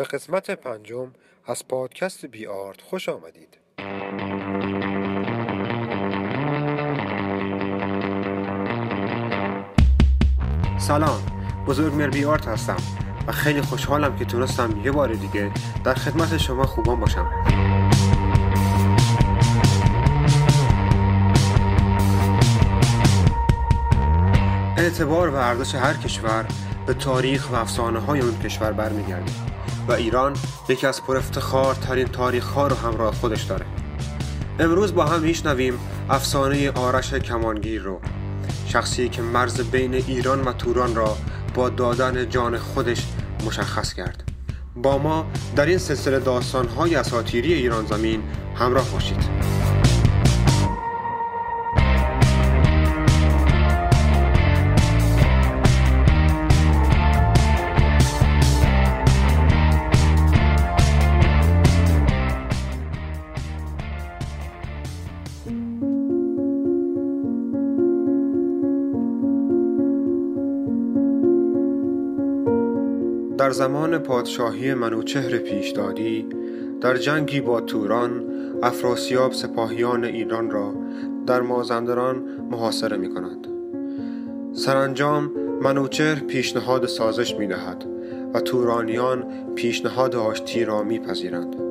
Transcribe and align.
به 0.00 0.04
قسمت 0.04 0.50
پنجم 0.50 1.12
از 1.46 1.68
پادکست 1.68 2.26
بی 2.26 2.46
آرت 2.46 2.80
خوش 2.80 3.08
آمدید. 3.08 3.58
سلام 10.78 11.20
بزرگ 11.66 11.94
مر 11.94 12.08
بی 12.08 12.24
آرت 12.24 12.48
هستم 12.48 12.76
و 13.26 13.32
خیلی 13.32 13.60
خوشحالم 13.60 14.16
که 14.16 14.24
تونستم 14.24 14.80
یه 14.84 14.92
بار 14.92 15.14
دیگه 15.14 15.50
در 15.84 15.94
خدمت 15.94 16.36
شما 16.36 16.66
خوبان 16.66 17.00
باشم 17.00 17.30
اعتبار 24.76 25.28
و 25.28 25.34
ارزش 25.34 25.74
هر 25.74 25.94
کشور 25.94 26.46
به 26.86 26.94
تاریخ 26.94 27.52
و 27.52 27.54
افسانه 27.54 27.98
های 27.98 28.20
اون 28.20 28.38
کشور 28.38 28.72
برمیگرده 28.72 29.49
و 29.88 29.92
ایران 29.92 30.36
یکی 30.68 30.86
از 30.86 31.02
پر 31.02 31.20
ترین 31.80 32.06
تاریخ 32.06 32.46
ها 32.46 32.66
رو 32.66 32.76
همراه 32.76 33.14
خودش 33.14 33.42
داره. 33.42 33.66
امروز 34.58 34.94
با 34.94 35.04
هم 35.04 35.20
میشنویم 35.20 35.78
افسانه 36.10 36.70
آرش 36.70 37.14
کمانگیر 37.14 37.82
رو. 37.82 38.00
شخصی 38.66 39.08
که 39.08 39.22
مرز 39.22 39.60
بین 39.60 39.94
ایران 39.94 40.40
و 40.40 40.52
توران 40.52 40.94
را 40.94 41.16
با 41.54 41.68
دادن 41.68 42.28
جان 42.28 42.58
خودش 42.58 43.06
مشخص 43.46 43.94
کرد. 43.94 44.24
با 44.76 44.98
ما 44.98 45.26
در 45.56 45.66
این 45.66 45.78
سلسله 45.78 46.18
داستان 46.18 46.68
های 46.68 46.94
اساتیری 46.94 47.54
ایران 47.54 47.86
زمین 47.86 48.22
همراه 48.54 48.90
باشید. 48.90 49.39
در 73.40 73.50
زمان 73.50 73.98
پادشاهی 73.98 74.74
منوچهر 74.74 75.38
پیشدادی 75.38 76.26
در 76.80 76.96
جنگی 76.96 77.40
با 77.40 77.60
توران 77.60 78.24
افراسیاب 78.62 79.32
سپاهیان 79.32 80.04
ایران 80.04 80.50
را 80.50 80.74
در 81.26 81.40
مازندران 81.40 82.22
محاصره 82.50 82.96
می 82.96 83.14
کند 83.14 83.46
سرانجام 84.52 85.30
منوچهر 85.62 86.14
پیشنهاد 86.14 86.86
سازش 86.86 87.34
می 87.34 87.46
دهد 87.46 87.86
و 88.34 88.40
تورانیان 88.40 89.24
پیشنهاد 89.54 90.16
آشتی 90.16 90.64
را 90.64 90.82
میپذیرند. 90.82 91.69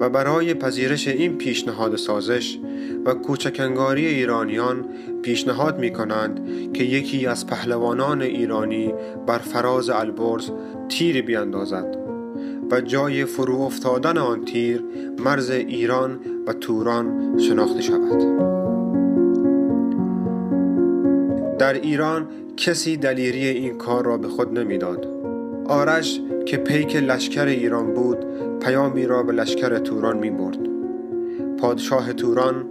و 0.00 0.10
برای 0.10 0.54
پذیرش 0.54 1.08
این 1.08 1.38
پیشنهاد 1.38 1.96
سازش 1.96 2.58
و 3.04 3.14
کوچکنگاری 3.14 4.06
ایرانیان 4.06 4.84
پیشنهاد 5.22 5.78
می 5.78 5.92
کنند 5.92 6.40
که 6.72 6.84
یکی 6.84 7.26
از 7.26 7.46
پهلوانان 7.46 8.22
ایرانی 8.22 8.94
بر 9.26 9.38
فراز 9.38 9.90
البرز 9.90 10.50
تیری 10.88 11.22
بیندازد 11.22 11.96
و 12.70 12.80
جای 12.80 13.24
فرو 13.24 13.60
افتادن 13.60 14.18
آن 14.18 14.44
تیر 14.44 14.84
مرز 15.18 15.50
ایران 15.50 16.20
و 16.46 16.52
توران 16.52 17.38
شناخته 17.38 17.80
شود. 17.80 18.48
در 21.58 21.72
ایران 21.72 22.26
کسی 22.56 22.96
دلیری 22.96 23.46
این 23.46 23.78
کار 23.78 24.04
را 24.04 24.18
به 24.18 24.28
خود 24.28 24.58
نمی‌داد. 24.58 25.06
آرش 25.66 26.20
که 26.46 26.56
پیک 26.56 26.96
لشکر 26.96 27.46
ایران 27.46 27.94
بود 27.94 28.27
پیامی 28.60 29.06
را 29.06 29.22
به 29.22 29.32
لشکر 29.32 29.78
توران 29.78 30.18
می 30.18 30.30
برد. 30.30 30.58
پادشاه 31.58 32.12
توران 32.12 32.64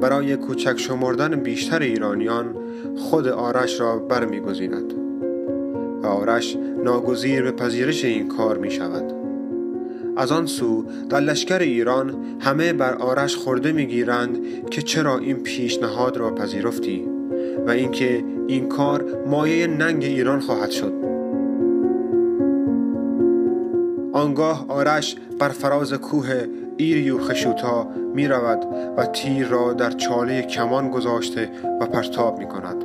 برای 0.00 0.36
کوچک 0.36 0.78
شمردن 0.78 1.36
بیشتر 1.36 1.78
ایرانیان 1.78 2.54
خود 2.96 3.28
آرش 3.28 3.80
را 3.80 3.98
برمیگزیند 3.98 4.92
و 6.02 6.06
آرش 6.06 6.56
ناگزیر 6.84 7.42
به 7.42 7.52
پذیرش 7.52 8.04
این 8.04 8.28
کار 8.28 8.58
می 8.58 8.70
شود. 8.70 9.12
از 10.16 10.32
آن 10.32 10.46
سو 10.46 10.84
در 11.08 11.20
لشکر 11.20 11.58
ایران 11.58 12.14
همه 12.40 12.72
بر 12.72 12.94
آرش 12.94 13.36
خورده 13.36 13.72
می‌گیرند 13.72 14.38
که 14.70 14.82
چرا 14.82 15.18
این 15.18 15.36
پیشنهاد 15.36 16.16
را 16.16 16.34
پذیرفتی 16.34 17.04
و 17.66 17.70
اینکه 17.70 18.24
این 18.46 18.68
کار 18.68 19.04
مایه 19.26 19.66
ننگ 19.66 20.04
ایران 20.04 20.40
خواهد 20.40 20.70
شد. 20.70 21.15
آنگاه 24.16 24.64
آرش 24.68 25.16
بر 25.38 25.48
فراز 25.48 25.92
کوه 25.92 26.44
ایریو 26.76 27.18
خشوتا 27.18 27.88
می 28.14 28.28
رود 28.28 28.66
و 28.96 29.06
تیر 29.06 29.46
را 29.48 29.72
در 29.72 29.90
چاله 29.90 30.42
کمان 30.42 30.90
گذاشته 30.90 31.50
و 31.80 31.86
پرتاب 31.86 32.38
می 32.38 32.46
کند 32.46 32.84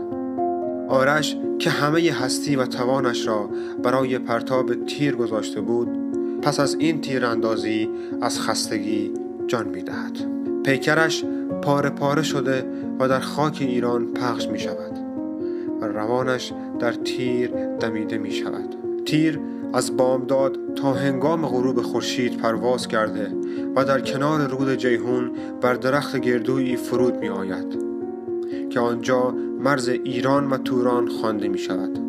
آرش 0.88 1.38
که 1.60 1.70
همه 1.70 2.12
هستی 2.12 2.56
و 2.56 2.66
توانش 2.66 3.28
را 3.28 3.50
برای 3.84 4.20
پرتاب 4.20 4.86
تیر 4.86 5.16
گذاشته 5.16 5.62
بود 5.62 5.90
پس 6.42 6.60
از 6.60 6.76
این 6.76 7.02
تیر 7.02 7.26
اندازی 7.26 7.90
از 8.22 8.40
خستگی 8.40 9.12
جان 9.48 9.68
می 9.68 9.82
دهد 9.82 10.18
پیکرش 10.64 11.24
پاره 11.62 11.90
پاره 11.90 12.24
شده 12.24 12.66
و 13.00 13.08
در 13.08 13.20
خاک 13.20 13.58
ایران 13.62 14.06
پخش 14.06 14.48
می 14.48 14.60
شود 14.60 15.00
و 15.82 15.86
روانش 15.86 16.54
در 16.80 16.94
تیر 16.94 17.52
دمیده 17.80 18.18
می 18.18 18.32
شود 18.32 18.76
تیر 19.06 19.40
از 19.74 19.98
بامداد 19.98 20.58
تا 20.76 20.94
هنگام 20.94 21.48
غروب 21.48 21.82
خورشید 21.82 22.38
پرواز 22.38 22.88
کرده 22.88 23.32
و 23.76 23.86
در 23.86 24.02
کنار 24.02 24.48
رود 24.48 24.76
جیهون 24.76 25.32
بر 25.62 25.74
درخت 25.74 26.18
گردویی 26.18 26.76
فرود 26.76 27.18
می 27.18 27.30
آید 27.30 27.80
که 28.70 28.80
آنجا 28.80 29.32
مرز 29.60 29.90
ایران 29.90 30.50
و 30.50 30.58
توران 30.58 31.08
خوانده 31.08 31.48
می 31.48 31.58
شود 31.58 32.00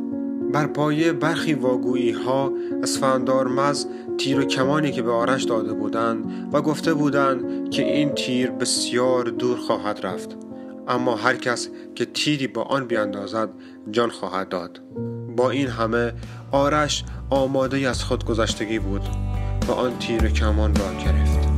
بر 0.52 0.66
پایه 0.66 1.12
برخی 1.12 1.54
واگویی 1.54 2.10
ها 2.10 2.52
اسفندار 2.82 3.48
مز 3.48 3.86
تیر 4.18 4.40
و 4.40 4.44
کمانی 4.44 4.92
که 4.92 5.02
به 5.02 5.10
آرش 5.10 5.44
داده 5.44 5.72
بودند 5.72 6.48
و 6.52 6.62
گفته 6.62 6.94
بودند 6.94 7.70
که 7.70 7.82
این 7.82 8.14
تیر 8.14 8.50
بسیار 8.50 9.24
دور 9.24 9.56
خواهد 9.56 10.00
رفت 10.06 10.36
اما 10.88 11.16
هر 11.16 11.36
کس 11.36 11.68
که 11.94 12.04
تیری 12.04 12.46
با 12.46 12.62
آن 12.62 12.86
بیاندازد 12.86 13.48
جان 13.90 14.10
خواهد 14.10 14.48
داد. 14.48 14.80
با 15.36 15.50
این 15.50 15.68
همه 15.68 16.12
آرش 16.50 17.04
آماده 17.30 17.88
از 17.88 18.04
خودگذشتگی 18.04 18.78
بود 18.78 19.02
و 19.68 19.72
آن 19.72 19.98
تیر 19.98 20.28
کمان 20.28 20.74
را 20.74 20.94
گرفت. 21.04 21.52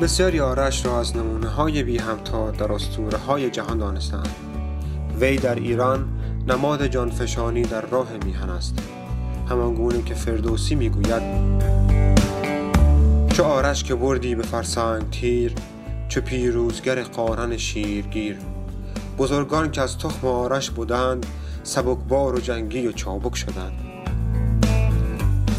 بسیاری 0.00 0.40
آرش 0.40 0.86
را 0.86 1.00
از 1.00 1.16
نمونه 1.16 1.48
های 1.48 1.82
بی 1.82 1.98
همتا 1.98 2.50
در 2.50 2.72
اسطوره 2.72 3.18
های 3.18 3.50
جهان 3.50 3.78
دانستند 3.78 4.34
وی 5.20 5.36
در 5.36 5.54
ایران 5.54 6.08
نماد 6.48 6.86
جانفشانی 6.86 7.62
در 7.62 7.80
راه 7.80 8.08
میهن 8.24 8.50
است. 8.50 8.99
همان 9.50 9.74
گونه 9.74 10.02
که 10.02 10.14
فردوسی 10.14 10.74
می‌گوید 10.74 11.22
چو 13.32 13.44
آرش 13.44 13.84
که 13.84 13.94
بردی 13.94 14.34
به 14.34 14.42
فرسنگ 14.42 15.10
تیر 15.10 15.54
چو 16.08 16.20
پیروزگر 16.20 17.02
قارن 17.02 17.56
شیرگیر. 17.56 18.36
بزرگان 19.18 19.70
که 19.70 19.80
از 19.80 19.98
تخم 19.98 20.26
آرش 20.26 20.70
بودند 20.70 21.26
سبکبار 21.62 22.34
و 22.34 22.40
جنگی 22.40 22.86
و 22.86 22.92
چابک 22.92 23.36
شدند. 23.36 23.72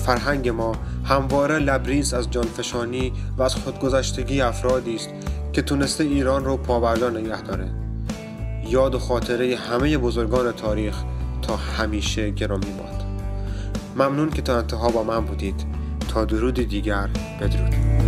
فرهنگ 0.05 0.49
ما 0.49 0.75
همواره 1.05 1.59
لبریز 1.59 2.13
از 2.13 2.31
جانفشانی 2.31 3.13
و 3.37 3.43
از 3.43 3.55
خودگذشتگی 3.55 4.41
افرادی 4.41 4.95
است 4.95 5.09
که 5.53 5.61
تونسته 5.61 6.03
ایران 6.03 6.45
رو 6.45 6.57
پابرجا 6.57 7.09
نگه 7.09 7.41
داره. 7.41 7.67
یاد 8.67 8.95
و 8.95 8.99
خاطره 8.99 9.55
همه 9.55 9.97
بزرگان 9.97 10.51
تاریخ 10.51 10.95
تا 11.41 11.55
همیشه 11.55 12.29
گرامی 12.29 12.71
باد 12.71 13.00
ممنون 13.95 14.29
که 14.29 14.41
تا 14.41 14.57
انتها 14.57 14.89
با 14.89 15.03
من 15.03 15.25
بودید. 15.25 15.65
تا 16.13 16.25
درود 16.25 16.53
دیگر 16.53 17.09
بدرود. 17.41 18.00